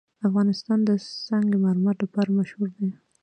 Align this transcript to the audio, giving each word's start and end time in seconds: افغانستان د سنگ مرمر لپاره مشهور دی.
افغانستان 0.27 0.79
د 0.85 0.89
سنگ 1.25 1.49
مرمر 1.65 1.95
لپاره 2.03 2.29
مشهور 2.39 2.69
دی. 2.77 2.89